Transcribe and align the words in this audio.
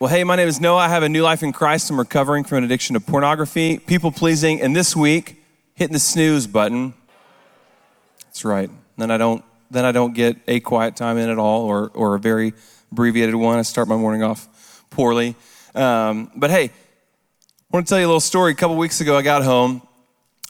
Well, 0.00 0.08
hey, 0.08 0.22
my 0.22 0.36
name 0.36 0.46
is 0.46 0.60
Noah. 0.60 0.78
I 0.78 0.88
have 0.88 1.02
a 1.02 1.08
new 1.08 1.24
life 1.24 1.42
in 1.42 1.52
Christ. 1.52 1.90
I'm 1.90 1.98
recovering 1.98 2.44
from 2.44 2.58
an 2.58 2.64
addiction 2.64 2.94
to 2.94 3.00
pornography, 3.00 3.78
people 3.78 4.12
pleasing, 4.12 4.60
and 4.60 4.76
this 4.76 4.94
week, 4.94 5.42
hitting 5.74 5.92
the 5.92 5.98
snooze 5.98 6.46
button. 6.46 6.94
That's 8.22 8.44
right. 8.44 8.70
Then 8.96 9.10
I 9.10 9.16
don't 9.16 9.44
then 9.72 9.84
I 9.84 9.90
don't 9.90 10.14
get 10.14 10.36
a 10.46 10.60
quiet 10.60 10.94
time 10.94 11.18
in 11.18 11.28
at 11.28 11.38
all 11.40 11.62
or, 11.62 11.90
or 11.94 12.14
a 12.14 12.20
very 12.20 12.54
abbreviated 12.92 13.34
one. 13.34 13.58
I 13.58 13.62
start 13.62 13.88
my 13.88 13.96
morning 13.96 14.22
off 14.22 14.84
poorly. 14.88 15.34
Um, 15.74 16.30
but 16.36 16.50
hey, 16.50 16.66
I 16.66 16.70
want 17.72 17.88
to 17.88 17.90
tell 17.90 17.98
you 17.98 18.06
a 18.06 18.06
little 18.06 18.20
story. 18.20 18.52
A 18.52 18.54
couple 18.54 18.76
weeks 18.76 19.00
ago, 19.00 19.16
I 19.16 19.22
got 19.22 19.42
home. 19.42 19.82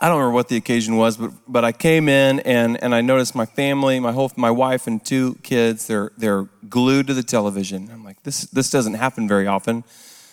I 0.00 0.08
don't 0.08 0.18
remember 0.18 0.34
what 0.34 0.48
the 0.50 0.56
occasion 0.56 0.96
was, 0.96 1.16
but, 1.16 1.32
but 1.48 1.64
I 1.64 1.72
came 1.72 2.08
in 2.08 2.38
and, 2.40 2.80
and 2.80 2.94
I 2.94 3.00
noticed 3.00 3.34
my 3.34 3.46
family, 3.46 3.98
my 3.98 4.12
whole, 4.12 4.30
my 4.36 4.52
wife 4.52 4.86
and 4.86 5.04
two 5.04 5.34
kids, 5.42 5.88
they're, 5.88 6.12
they're 6.16 6.48
glued 6.72 7.06
to 7.06 7.14
the 7.14 7.22
television. 7.22 7.90
I'm 7.92 8.02
like, 8.02 8.22
this, 8.22 8.46
this 8.46 8.70
doesn't 8.70 8.94
happen 8.94 9.28
very 9.28 9.46
often. 9.46 9.84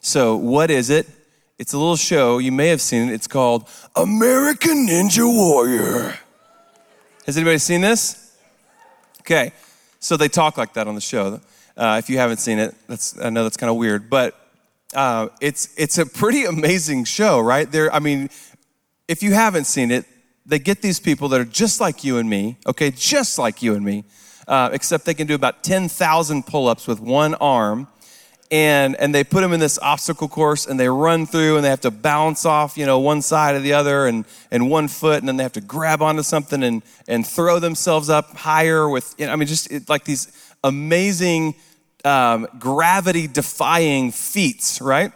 So 0.00 0.36
what 0.36 0.68
is 0.68 0.90
it? 0.90 1.06
It's 1.60 1.72
a 1.72 1.78
little 1.78 1.96
show. 1.96 2.38
You 2.38 2.50
may 2.50 2.68
have 2.68 2.80
seen 2.80 3.08
it. 3.08 3.12
It's 3.14 3.28
called 3.28 3.68
American 3.94 4.88
Ninja 4.88 5.24
Warrior. 5.24 6.18
Has 7.24 7.36
anybody 7.36 7.58
seen 7.58 7.82
this? 7.82 8.36
Okay. 9.20 9.52
So 10.00 10.16
they 10.16 10.28
talk 10.28 10.58
like 10.58 10.74
that 10.74 10.88
on 10.88 10.96
the 10.96 11.00
show. 11.00 11.40
Uh, 11.76 12.00
if 12.02 12.10
you 12.10 12.18
haven't 12.18 12.38
seen 12.38 12.58
it, 12.58 12.74
that's, 12.88 13.16
I 13.20 13.30
know 13.30 13.44
that's 13.44 13.56
kind 13.56 13.70
of 13.70 13.76
weird, 13.76 14.10
but 14.10 14.34
uh, 14.92 15.28
it's, 15.40 15.72
it's 15.76 15.98
a 15.98 16.04
pretty 16.04 16.44
amazing 16.44 17.04
show, 17.04 17.38
right? 17.38 17.70
There, 17.70 17.94
I 17.94 18.00
mean, 18.00 18.28
if 19.06 19.22
you 19.22 19.34
haven't 19.34 19.64
seen 19.64 19.92
it, 19.92 20.04
they 20.44 20.58
get 20.58 20.82
these 20.82 20.98
people 20.98 21.28
that 21.28 21.40
are 21.40 21.44
just 21.44 21.80
like 21.80 22.02
you 22.02 22.18
and 22.18 22.28
me, 22.28 22.58
okay, 22.66 22.90
just 22.90 23.38
like 23.38 23.62
you 23.62 23.74
and 23.74 23.84
me, 23.84 24.04
uh, 24.46 24.70
except 24.72 25.04
they 25.04 25.14
can 25.14 25.26
do 25.26 25.34
about 25.34 25.62
10,000 25.64 26.46
pull 26.46 26.68
ups 26.68 26.86
with 26.86 27.00
one 27.00 27.34
arm. 27.34 27.88
And, 28.50 28.94
and 28.96 29.14
they 29.14 29.24
put 29.24 29.40
them 29.40 29.52
in 29.52 29.58
this 29.58 29.78
obstacle 29.80 30.28
course 30.28 30.66
and 30.66 30.78
they 30.78 30.88
run 30.88 31.26
through 31.26 31.56
and 31.56 31.64
they 31.64 31.70
have 31.70 31.80
to 31.80 31.90
bounce 31.90 32.44
off, 32.44 32.76
you 32.76 32.86
know, 32.86 33.00
one 33.00 33.20
side 33.22 33.56
or 33.56 33.60
the 33.60 33.72
other 33.72 34.06
and, 34.06 34.24
and 34.50 34.70
one 34.70 34.86
foot 34.86 35.18
and 35.18 35.26
then 35.26 35.36
they 35.38 35.42
have 35.42 35.54
to 35.54 35.60
grab 35.60 36.02
onto 36.02 36.22
something 36.22 36.62
and, 36.62 36.82
and 37.08 37.26
throw 37.26 37.58
themselves 37.58 38.10
up 38.10 38.36
higher 38.36 38.88
with, 38.88 39.14
you 39.18 39.26
know, 39.26 39.32
I 39.32 39.36
mean, 39.36 39.48
just 39.48 39.72
it, 39.72 39.88
like 39.88 40.04
these 40.04 40.54
amazing 40.62 41.54
um, 42.04 42.46
gravity 42.58 43.26
defying 43.26 44.12
feats, 44.12 44.80
right? 44.80 45.10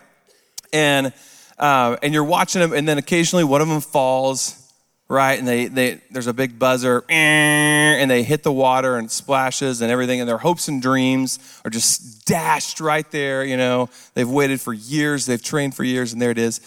And 0.73 1.13
uh, 1.59 1.97
and 2.03 2.15
you're 2.15 2.25
watching 2.25 2.61
them, 2.61 2.73
and 2.73 2.89
then 2.89 2.99
occasionally 2.99 3.45
one 3.45 3.61
of 3.61 3.69
them 3.69 3.81
falls, 3.81 4.68
right? 5.09 5.39
And 5.39 5.47
they, 5.47 5.67
they 5.67 6.01
there's 6.11 6.27
a 6.27 6.33
big 6.33 6.59
buzzer, 6.59 7.05
and 7.09 8.11
they 8.11 8.23
hit 8.23 8.43
the 8.43 8.53
water 8.53 8.97
and 8.97 9.11
splashes 9.11 9.81
and 9.81 9.91
everything, 9.91 10.21
and 10.21 10.29
their 10.29 10.39
hopes 10.39 10.69
and 10.69 10.81
dreams 10.81 11.39
are 11.65 11.71
just 11.71 12.27
dashed 12.27 12.81
right 12.81 13.11
there. 13.11 13.45
You 13.45 13.57
know, 13.57 13.89
they've 14.15 14.29
waited 14.29 14.61
for 14.61 14.73
years, 14.73 15.27
they've 15.27 15.43
trained 15.43 15.75
for 15.75 15.85
years, 15.85 16.13
and 16.13 16.21
there 16.21 16.31
it 16.31 16.39
is. 16.39 16.61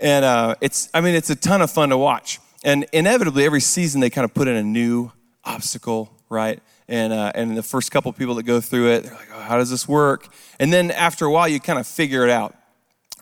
And 0.00 0.24
uh, 0.24 0.56
it's, 0.60 0.88
I 0.92 1.00
mean, 1.00 1.14
it's 1.14 1.30
a 1.30 1.36
ton 1.36 1.62
of 1.62 1.70
fun 1.70 1.90
to 1.90 1.98
watch. 1.98 2.40
And 2.64 2.86
inevitably, 2.92 3.44
every 3.44 3.60
season 3.60 4.00
they 4.00 4.10
kind 4.10 4.24
of 4.24 4.34
put 4.34 4.48
in 4.48 4.56
a 4.56 4.62
new 4.62 5.12
obstacle, 5.44 6.10
right? 6.28 6.60
And, 6.88 7.12
uh, 7.12 7.32
and 7.34 7.56
the 7.56 7.62
first 7.62 7.92
couple 7.92 8.12
people 8.12 8.34
that 8.34 8.42
go 8.42 8.60
through 8.60 8.90
it, 8.90 9.04
they're 9.04 9.14
like, 9.14 9.28
oh, 9.34 9.40
how 9.40 9.56
does 9.56 9.70
this 9.70 9.86
work? 9.86 10.28
And 10.58 10.72
then 10.72 10.90
after 10.90 11.26
a 11.26 11.30
while, 11.30 11.46
you 11.46 11.60
kind 11.60 11.78
of 11.78 11.86
figure 11.86 12.24
it 12.24 12.30
out 12.30 12.54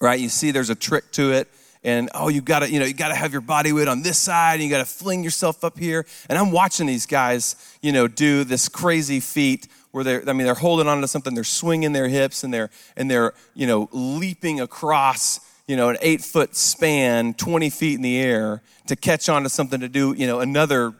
right? 0.03 0.19
You 0.19 0.29
see 0.29 0.51
there's 0.51 0.69
a 0.69 0.75
trick 0.75 1.13
to 1.13 1.33
it. 1.33 1.49
And 1.85 2.11
oh, 2.15 2.29
you 2.29 2.41
gotta, 2.41 2.71
you 2.71 2.79
know, 2.79 2.87
you 2.87 2.95
gotta 2.95 3.15
have 3.15 3.33
your 3.33 3.41
body 3.41 3.73
weight 3.73 3.89
on 3.89 4.03
this 4.03 4.19
side, 4.19 4.55
and 4.55 4.63
you 4.63 4.71
gotta 4.71 4.85
fling 4.85 5.25
yourself 5.25 5.65
up 5.65 5.79
here. 5.79 6.07
And 6.29 6.39
I'm 6.39 6.53
watching 6.53 6.87
these 6.87 7.07
guys, 7.07 7.57
you 7.81 7.93
know, 7.93 8.07
do 8.07 8.45
this 8.45 8.69
crazy 8.69 9.21
feat 9.21 9.67
where 9.91 10.05
they're, 10.05 10.29
I 10.29 10.33
mean, 10.33 10.47
they're 10.47 10.55
holding 10.55 10.87
on 10.87 11.01
to 11.01 11.09
something, 11.09 11.35
they're 11.35 11.45
swinging 11.45 11.93
their 11.93 12.09
hips, 12.09 12.45
and 12.45 12.55
they're, 12.55 12.71
and 12.97 13.11
they're, 13.11 13.35
you 13.55 13.67
know, 13.67 13.89
leaping 13.93 14.61
across, 14.61 15.41
you 15.67 15.77
know, 15.77 15.89
an 15.89 15.99
eight 16.01 16.23
foot 16.23 16.57
span, 16.57 17.35
20 17.35 17.71
feet 17.71 17.95
in 17.95 18.03
the 18.03 18.19
air 18.19 18.63
to 18.87 18.97
catch 18.97 19.29
on 19.29 19.43
to 19.43 19.49
something 19.49 19.81
to 19.81 19.89
do, 19.89 20.15
you 20.17 20.27
know, 20.27 20.41
another 20.41 20.95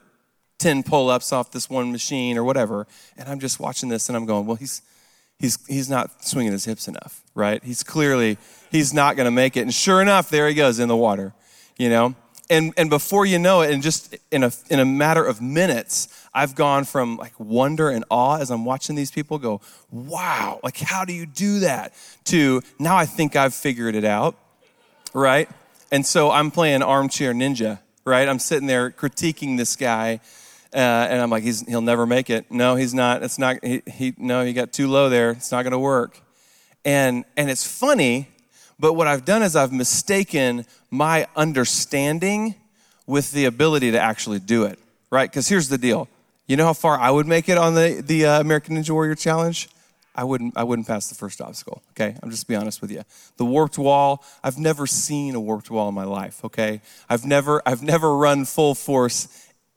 10 0.59 0.83
pull 0.83 1.11
ups 1.11 1.33
off 1.33 1.51
this 1.51 1.69
one 1.69 1.91
machine 1.91 2.39
or 2.39 2.45
whatever. 2.45 2.87
And 3.17 3.29
I'm 3.29 3.41
just 3.41 3.59
watching 3.59 3.89
this 3.89 4.09
and 4.09 4.17
I'm 4.17 4.27
going, 4.27 4.47
well, 4.47 4.57
he's, 4.57 4.83
he's, 5.43 5.59
he's 5.67 5.91
not 5.91 6.25
swinging 6.25 6.53
his 6.53 6.65
hips 6.65 6.89
enough, 6.89 7.23
right? 7.35 7.63
He's 7.63 7.83
clearly, 7.83 8.39
he's 8.71 8.95
not 8.95 9.17
going 9.17 9.27
to 9.27 9.33
make 9.33 9.57
it. 9.57 9.63
And 9.63 9.75
sure 9.75 10.01
enough, 10.01 10.31
there 10.31 10.49
he 10.49 10.55
goes 10.55 10.79
in 10.79 10.89
the 10.89 10.97
water, 10.97 11.35
you 11.77 11.91
know? 11.91 12.15
And, 12.49 12.73
and 12.77 12.89
before 12.89 13.27
you 13.27 13.39
know 13.39 13.63
it, 13.63 13.73
and 13.73 13.83
just 13.83 14.15
in 14.31 14.45
a, 14.45 14.53
in 14.71 14.79
a 14.79 14.85
matter 14.85 15.25
of 15.25 15.43
minutes, 15.43 16.27
I've 16.33 16.55
gone 16.55 16.85
from 16.85 17.17
like 17.17 17.39
wonder 17.39 17.91
and 17.91 18.05
awe 18.11 18.39
as 18.39 18.51
I'm 18.51 18.65
watching 18.65 18.95
these 18.95 19.11
people 19.11 19.39
go, 19.39 19.61
wow, 19.91 20.61
like 20.63 20.79
how 20.79 21.05
do 21.05 21.13
you 21.13 21.27
do 21.27 21.61
that? 21.61 21.93
To 22.27 22.63
now 22.79 22.97
I 22.97 23.07
think 23.07 23.37
I've 23.37 23.55
figured 23.55 23.95
it 23.95 24.05
out, 24.05 24.37
right? 25.13 25.49
And 25.91 26.07
so 26.07 26.31
I'm 26.31 26.51
playing 26.51 26.83
armchair 26.83 27.33
ninja, 27.33 27.81
right? 28.05 28.29
I'm 28.29 28.39
sitting 28.39 28.67
there 28.67 28.91
critiquing 28.91 29.57
this 29.57 29.75
guy 29.77 30.21
uh, 30.75 30.79
and 30.79 31.21
I'm 31.21 31.31
like, 31.31 31.45
he'll 31.45 31.83
never 31.83 32.07
make 32.07 32.31
it. 32.31 32.51
No, 32.51 32.77
he's 32.77 32.95
not. 32.95 33.23
It's 33.23 33.39
not. 33.39 33.65
He, 33.65 33.83
he 33.87 34.15
no, 34.17 34.45
he 34.45 34.53
got 34.53 34.73
too 34.73 34.89
low 34.89 35.09
there. 35.09 35.31
It's 35.31 35.53
not 35.53 35.63
going 35.63 35.73
to 35.73 35.79
work. 35.79 36.21
And 36.85 37.25
and 37.37 37.51
it's 37.51 37.67
funny, 37.67 38.29
but 38.79 38.95
what 38.95 39.07
I've 39.07 39.25
done 39.25 39.43
is 39.43 39.55
I've 39.55 39.73
mistaken 39.73 40.65
my 40.91 41.27
understanding 41.37 42.55
with 43.07 43.33
the 43.33 43.45
ability 43.45 43.91
to 43.93 44.01
actually 44.01 44.39
do 44.39 44.65
it. 44.65 44.79
Right? 45.11 45.31
Because 45.31 45.49
here's 45.49 45.69
the 45.69 45.79
deal. 45.79 46.09
You 46.47 46.57
know 46.57 46.65
how 46.65 46.73
far 46.73 46.99
I 46.99 47.11
would 47.11 47.27
make 47.27 47.49
it 47.49 47.59
on 47.59 47.75
the 47.75 48.03
the 48.05 48.27
uh, 48.27 48.41
American 48.41 48.77
Ninja 48.77 48.91
Warrior 48.91 49.15
Challenge? 49.15 49.69
I 50.15 50.25
wouldn't, 50.25 50.57
I 50.57 50.65
wouldn't 50.65 50.87
pass 50.87 51.09
the 51.09 51.15
first 51.15 51.41
obstacle, 51.41 51.83
okay? 51.93 52.17
I'm 52.23 52.31
just 52.31 52.47
be 52.47 52.55
honest 52.55 52.83
with 52.83 52.91
you. 52.91 53.03
The 53.39 53.47
warped 53.47 53.79
wall, 53.79 54.23
I've 54.45 54.59
never 54.59 54.87
seen 54.87 55.35
a 55.35 55.41
warped 55.41 55.71
wall 55.71 55.89
in 55.89 55.95
my 55.95 56.05
life, 56.05 56.45
okay? 56.45 56.83
I've 57.09 57.25
never, 57.25 57.63
I've 57.65 57.83
never 57.83 58.15
run 58.15 58.45
full 58.45 58.75
force 58.75 59.29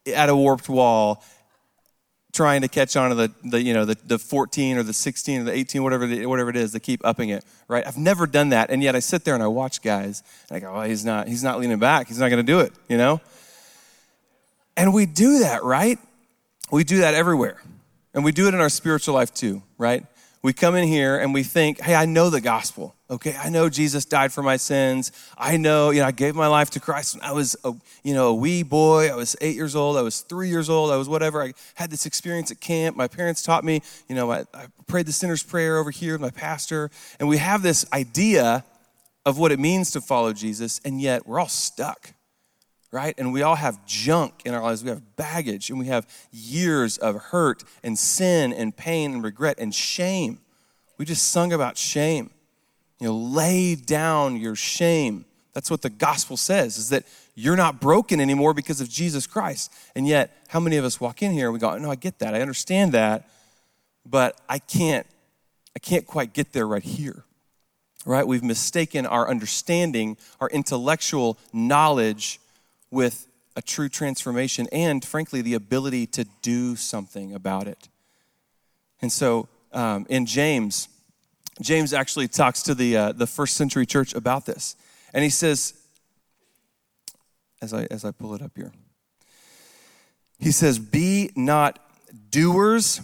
at 0.08 0.30
a 0.30 0.36
warped 0.36 0.70
wall 0.70 1.24
trying 2.34 2.62
to 2.62 2.68
catch 2.68 2.98
on 2.98 3.10
to 3.10 3.16
the, 3.16 3.32
the 3.46 3.62
you 3.62 3.74
know 3.74 3.86
the, 3.86 3.98
the 4.06 4.20
14 4.20 4.78
or 4.78 4.84
the 4.84 4.94
16 4.94 5.42
or 5.42 5.44
the 5.46 5.54
18 5.54 5.84
whatever 5.84 6.06
the, 6.06 6.26
whatever 6.26 6.50
it 6.50 6.58
is 6.58 6.74
they 6.74 6.80
keep 6.80 7.06
upping 7.06 7.30
it 7.30 7.46
right? 7.68 7.88
I've 7.88 7.98
never 7.98 8.28
done 8.28 8.50
that 8.50 8.70
and 8.70 8.84
yet 8.84 8.96
i 8.96 9.00
sit 9.00 9.24
there 9.24 9.34
and 9.34 9.42
i 9.44 9.48
watch 9.48 9.82
guys 9.82 10.22
and 10.50 10.58
i 10.58 10.60
go 10.60 10.74
well 10.74 10.84
he's 10.84 11.06
not 11.06 11.28
he's 11.28 11.44
not 11.44 11.60
leaning 11.60 11.80
back. 11.80 12.08
He's 12.08 12.20
not 12.20 12.30
going 12.30 12.46
to 12.46 12.52
do 12.52 12.60
it 12.60 12.74
you 12.90 12.98
know? 12.98 13.22
And 14.78 14.94
we 14.94 15.06
do 15.06 15.40
that 15.40 15.64
right? 15.64 15.98
We 16.72 16.84
do 16.84 17.00
that 17.00 17.14
everywhere 17.14 17.62
and 18.14 18.26
we 18.26 18.32
do 18.32 18.48
it 18.48 18.54
in 18.54 18.60
our 18.60 18.70
spiritual 18.70 19.16
life 19.16 19.34
too 19.34 19.64
right 19.78 20.06
we 20.46 20.54
come 20.54 20.76
in 20.76 20.88
here 20.88 21.18
and 21.18 21.34
we 21.34 21.42
think, 21.42 21.82
hey, 21.82 21.96
I 21.96 22.06
know 22.06 22.30
the 22.30 22.40
gospel. 22.40 22.96
Okay, 23.10 23.36
I 23.36 23.50
know 23.50 23.68
Jesus 23.68 24.06
died 24.06 24.32
for 24.32 24.44
my 24.44 24.58
sins. 24.58 25.12
I 25.38 25.58
know, 25.58 25.90
you 25.90 26.02
know, 26.02 26.06
I 26.06 26.12
gave 26.12 26.36
my 26.36 26.46
life 26.46 26.70
to 26.72 26.80
Christ 26.80 27.16
when 27.16 27.24
I 27.24 27.32
was, 27.32 27.56
a, 27.64 27.74
you 28.04 28.14
know, 28.14 28.28
a 28.28 28.34
wee 28.34 28.62
boy. 28.62 29.12
I 29.12 29.16
was 29.16 29.36
eight 29.42 29.56
years 29.56 29.76
old. 29.76 29.98
I 29.98 30.04
was 30.04 30.22
three 30.22 30.50
years 30.50 30.70
old. 30.70 30.92
I 30.92 30.98
was 30.98 31.10
whatever. 31.10 31.42
I 31.42 31.54
had 31.74 31.90
this 31.90 32.06
experience 32.06 32.52
at 32.52 32.62
camp. 32.62 32.96
My 32.96 33.08
parents 33.08 33.42
taught 33.42 33.64
me, 33.64 33.82
you 34.08 34.14
know, 34.14 34.32
I, 34.32 34.46
I 34.54 34.68
prayed 34.86 35.08
the 35.08 35.12
sinner's 35.12 35.42
prayer 35.42 35.78
over 35.80 35.90
here 35.90 36.14
with 36.14 36.22
my 36.22 36.30
pastor. 36.30 36.92
And 37.20 37.28
we 37.28 37.38
have 37.38 37.64
this 37.64 37.84
idea 37.92 38.64
of 39.26 39.40
what 39.40 39.52
it 39.52 39.60
means 39.60 39.90
to 39.92 40.02
follow 40.02 40.32
Jesus, 40.32 40.80
and 40.86 41.02
yet 41.02 41.26
we're 41.26 41.40
all 41.40 41.48
stuck 41.48 42.14
right? 42.96 43.14
And 43.18 43.34
we 43.34 43.42
all 43.42 43.56
have 43.56 43.86
junk 43.86 44.44
in 44.46 44.54
our 44.54 44.64
lives. 44.64 44.82
We 44.82 44.90
have 44.90 45.18
baggage 45.18 45.70
and 45.70 45.78
we 45.78 45.88
have 45.88 46.08
years 46.32 46.98
of 46.98 47.16
hurt 47.18 47.62
and 47.84 48.00
sin 48.00 48.54
and 48.54 48.76
pain 48.76 49.16
and 49.16 49.22
regret 49.22 49.58
and 49.60 49.76
shame. 49.76 50.40
We 50.98 51.04
just 51.04 51.30
sung 51.30 51.52
about 51.52 51.78
shame. 51.78 52.30
You 53.02 53.08
know, 53.08 53.18
lay 53.18 53.76
down 53.76 54.38
your 54.38 54.56
shame. 54.56 55.26
That's 55.52 55.70
what 55.70 55.82
the 55.82 55.90
gospel 55.90 56.38
says, 56.38 56.78
is 56.78 56.88
that 56.88 57.04
you're 57.34 57.58
not 57.58 57.82
broken 57.82 58.22
anymore 58.22 58.54
because 58.54 58.80
of 58.80 58.88
Jesus 58.88 59.28
Christ. 59.28 59.74
And 59.94 60.08
yet, 60.08 60.32
how 60.48 60.62
many 60.62 60.78
of 60.78 60.86
us 60.86 61.02
walk 61.02 61.22
in 61.22 61.34
here 61.34 61.48
and 61.48 61.54
we 61.54 61.60
go, 61.60 61.78
no, 61.78 61.92
I 61.92 61.96
get 61.96 62.20
that. 62.20 62.34
I 62.34 62.40
understand 62.40 62.94
that, 62.94 63.28
but 64.06 64.40
I 64.48 64.58
can't, 64.58 65.06
I 65.76 65.80
can't 65.80 66.08
quite 66.08 66.32
get 66.32 66.54
there 66.54 66.66
right 66.66 66.82
here. 66.82 67.26
Right? 68.06 68.26
We've 68.26 68.44
mistaken 68.44 69.06
our 69.06 69.28
understanding, 69.30 70.16
our 70.40 70.48
intellectual 70.50 71.38
knowledge 71.52 72.40
with 72.96 73.28
a 73.58 73.62
true 73.62 73.90
transformation 73.90 74.68
and, 74.72 75.04
frankly, 75.04 75.42
the 75.42 75.54
ability 75.54 76.08
to 76.08 76.26
do 76.42 76.78
something 76.78 77.34
about 77.34 77.68
it. 77.68 77.90
And 79.02 79.12
so 79.12 79.50
um, 79.74 80.06
in 80.10 80.26
James, 80.26 80.88
James 81.62 81.92
actually 81.94 82.30
talks 82.30 82.64
to 82.64 82.74
the, 82.74 82.96
uh, 82.96 83.12
the 83.12 83.28
first 83.28 83.58
century 83.58 83.86
church 83.86 84.14
about 84.14 84.46
this. 84.46 84.78
And 85.14 85.24
he 85.24 85.30
says, 85.30 85.74
as 87.62 87.74
I, 87.74 87.86
as 87.92 88.06
I 88.06 88.12
pull 88.12 88.34
it 88.34 88.42
up 88.42 88.52
here, 88.56 88.72
he 90.40 90.52
says, 90.52 90.80
Be 90.80 91.32
not 91.36 91.80
doers 92.30 93.02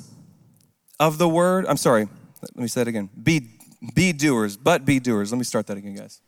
of 1.01 1.17
the 1.17 1.27
word. 1.27 1.65
I'm 1.67 1.77
sorry, 1.77 2.07
let 2.41 2.55
me 2.55 2.67
say 2.67 2.81
it 2.81 2.87
again. 2.87 3.09
Be, 3.21 3.49
be 3.93 4.13
doers, 4.13 4.55
but 4.55 4.85
be 4.85 4.99
doers. 5.01 5.33
Let 5.33 5.37
me 5.37 5.43
start 5.43 5.67
that 5.67 5.77
again, 5.77 5.95
guys. 5.95 6.21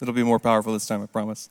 It'll 0.00 0.14
be 0.14 0.22
more 0.22 0.38
powerful 0.38 0.72
this 0.72 0.86
time, 0.86 1.02
I 1.02 1.06
promise. 1.06 1.50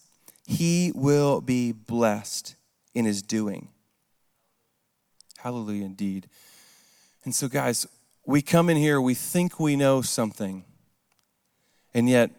he 0.51 0.91
will 0.93 1.39
be 1.39 1.71
blessed 1.71 2.55
in 2.93 3.05
his 3.05 3.21
doing. 3.21 3.69
Hallelujah 5.37 5.85
indeed. 5.85 6.27
And 7.23 7.33
so, 7.33 7.47
guys, 7.47 7.87
we 8.25 8.41
come 8.41 8.69
in 8.69 8.77
here, 8.77 8.99
we 8.99 9.13
think 9.13 9.59
we 9.59 9.75
know 9.75 10.01
something, 10.01 10.65
and 11.93 12.09
yet 12.09 12.31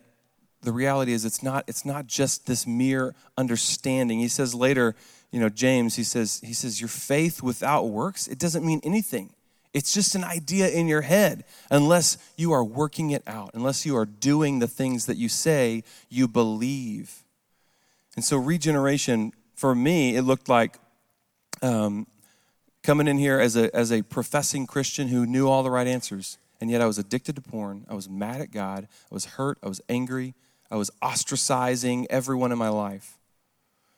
the 0.63 0.73
reality 0.73 1.13
is 1.13 1.25
it's 1.25 1.43
not, 1.43 1.65
it's 1.67 1.85
not 1.85 2.07
just 2.07 2.47
this 2.47 2.67
mere 2.67 3.15
understanding. 3.37 4.21
He 4.21 4.29
says 4.29 4.55
later, 4.55 4.95
you 5.31 5.41
know, 5.41 5.49
James, 5.49 5.97
he 5.97 6.05
says, 6.05 6.41
he 6.45 6.53
says, 6.53 6.81
your 6.81 6.89
faith 6.89 7.43
without 7.43 7.89
works, 7.89 8.29
it 8.29 8.39
doesn't 8.39 8.65
mean 8.65 8.81
anything. 8.85 9.33
It's 9.73 9.95
just 9.95 10.15
an 10.15 10.23
idea 10.23 10.69
in 10.69 10.87
your 10.87 11.01
head 11.01 11.45
unless 11.71 12.19
you 12.37 12.53
are 12.53 12.63
working 12.63 13.11
it 13.11 13.23
out, 13.27 13.51
unless 13.55 13.87
you 13.87 13.97
are 13.97 14.05
doing 14.05 14.59
the 14.59 14.69
things 14.69 15.07
that 15.07 15.17
you 15.17 15.31
say 15.31 15.83
you 16.11 16.29
believe. 16.29 17.22
And 18.17 18.25
so, 18.25 18.37
regeneration, 18.37 19.33
for 19.55 19.75
me, 19.75 20.17
it 20.17 20.23
looked 20.23 20.49
like 20.49 20.79
um, 21.63 22.07
coming 22.83 23.09
in 23.09 23.19
here 23.19 23.39
as 23.41 23.57
a, 23.57 23.75
as 23.75 23.91
a 23.91 24.03
professing 24.03 24.67
Christian 24.67 25.09
who 25.09 25.25
knew 25.25 25.49
all 25.49 25.63
the 25.63 25.71
right 25.71 25.87
answers, 25.87 26.39
and 26.61 26.71
yet 26.71 26.81
I 26.81 26.87
was 26.87 26.99
addicted 26.99 27.37
to 27.37 27.43
porn. 27.43 27.87
I 27.89 27.95
was 27.95 28.09
mad 28.09 28.41
at 28.41 28.51
God. 28.51 28.89
I 29.11 29.15
was 29.15 29.25
hurt. 29.25 29.59
I 29.63 29.69
was 29.69 29.81
angry. 29.89 30.35
I 30.71 30.77
was 30.77 30.91
ostracizing 31.03 32.07
everyone 32.09 32.53
in 32.53 32.59
my 32.59 32.69
life. 32.69 33.19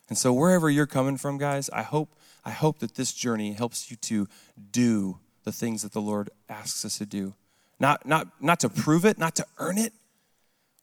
And 0.08 0.18
so 0.18 0.32
wherever 0.32 0.68
you're 0.68 0.86
coming 0.86 1.16
from, 1.16 1.38
guys, 1.38 1.70
I 1.70 1.82
hope 1.82 2.14
I 2.44 2.50
hope 2.50 2.80
that 2.80 2.94
this 2.94 3.12
journey 3.12 3.52
helps 3.52 3.90
you 3.90 3.96
to 3.96 4.28
do 4.70 5.18
the 5.44 5.52
things 5.52 5.82
that 5.82 5.92
the 5.92 6.00
Lord 6.00 6.28
asks 6.48 6.84
us 6.84 6.98
to 6.98 7.06
do. 7.06 7.34
Not 7.80 8.06
not 8.06 8.28
not 8.40 8.60
to 8.60 8.68
prove 8.68 9.04
it, 9.04 9.18
not 9.18 9.34
to 9.36 9.46
earn 9.58 9.78
it, 9.78 9.92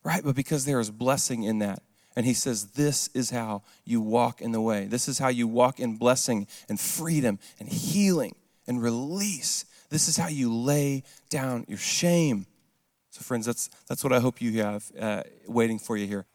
right? 0.03 0.23
But 0.23 0.35
because 0.35 0.65
there 0.65 0.79
is 0.79 0.89
blessing 0.89 1.43
in 1.43 1.59
that. 1.59 1.83
And 2.15 2.25
he 2.25 2.33
says, 2.33 2.71
This 2.71 3.09
is 3.13 3.29
how 3.29 3.63
you 3.85 4.01
walk 4.01 4.41
in 4.41 4.51
the 4.51 4.61
way. 4.61 4.85
This 4.85 5.07
is 5.07 5.19
how 5.19 5.29
you 5.29 5.47
walk 5.47 5.79
in 5.79 5.97
blessing 5.97 6.47
and 6.67 6.79
freedom 6.79 7.39
and 7.59 7.69
healing 7.69 8.35
and 8.67 8.81
release. 8.81 9.65
This 9.89 10.07
is 10.07 10.17
how 10.17 10.27
you 10.27 10.53
lay 10.53 11.03
down 11.29 11.65
your 11.67 11.77
shame. 11.77 12.45
So, 13.09 13.21
friends, 13.21 13.45
that's, 13.45 13.69
that's 13.87 14.03
what 14.03 14.13
I 14.13 14.19
hope 14.19 14.41
you 14.41 14.63
have 14.63 14.91
uh, 14.99 15.23
waiting 15.47 15.79
for 15.79 15.97
you 15.97 16.07
here. 16.07 16.25